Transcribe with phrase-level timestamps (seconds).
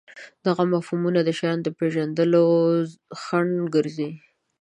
[0.45, 2.43] دغه مفهومونه د شیانو د پېژندلو
[3.21, 4.09] خنډ ګرځي.